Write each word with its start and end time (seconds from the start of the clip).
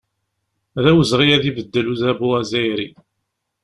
D 0.83 0.85
awezɣi 0.91 1.27
ad 1.35 1.43
ibeddel 1.49 1.85
udabu 1.93 2.27
azzayri. 2.39 2.87